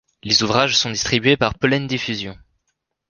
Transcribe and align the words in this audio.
Les 0.23 0.41
ouvrages 0.41 0.75
sont 0.79 0.89
distribués 0.89 1.37
par 1.37 1.53
Pollen 1.53 1.85
Diffusion. 1.85 2.35